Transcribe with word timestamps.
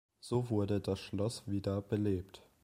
So 0.19 0.49
wurde 0.49 0.79
das 0.79 0.99
Schloss 0.99 1.43
wieder 1.45 1.79
belebt. 1.79 2.41